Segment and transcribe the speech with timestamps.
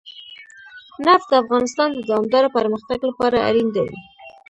[1.05, 3.87] نفت د افغانستان د دوامداره پرمختګ لپاره اړین دي.